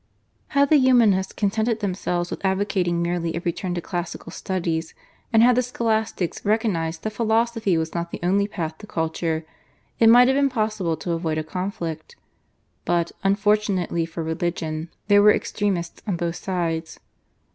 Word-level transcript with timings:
Had 0.57 0.71
the 0.71 0.77
Humanists 0.79 1.31
contented 1.31 1.79
themselves 1.79 2.31
with 2.31 2.43
advocating 2.43 3.03
merely 3.03 3.35
a 3.35 3.39
return 3.41 3.75
to 3.75 3.81
classical 3.81 4.31
studies, 4.31 4.95
and 5.31 5.43
had 5.43 5.55
the 5.55 5.61
Scholastics 5.61 6.43
recognised 6.43 7.03
that 7.03 7.11
philosophy 7.13 7.77
was 7.77 7.93
not 7.93 8.09
the 8.09 8.19
only 8.23 8.47
path 8.47 8.79
to 8.79 8.87
culture, 8.87 9.45
it 9.99 10.09
might 10.09 10.27
have 10.27 10.37
been 10.37 10.49
possible 10.49 10.97
to 10.97 11.11
avoid 11.11 11.37
a 11.37 11.43
conflict. 11.43 12.15
But, 12.83 13.11
unfortunately 13.23 14.07
for 14.07 14.23
religion, 14.23 14.89
there 15.07 15.21
were 15.21 15.35
extremists 15.35 16.01
on 16.07 16.17
both 16.17 16.37
sides. 16.37 16.99